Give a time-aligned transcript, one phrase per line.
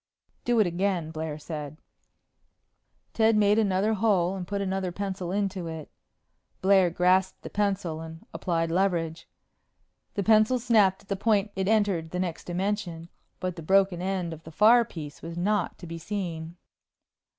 [0.45, 1.77] "Do it again," Blair said.
[3.13, 5.91] Ted made another hole and put another pencil into it.
[6.59, 9.29] Blair grasped the pencil and applied leverage.
[10.15, 13.09] The pencil snapped at the point it entered the next dimension
[13.39, 16.57] but the broken end of the far piece was not to be seen.